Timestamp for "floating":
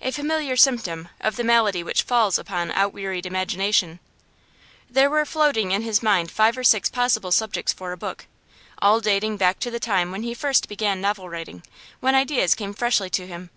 5.24-5.70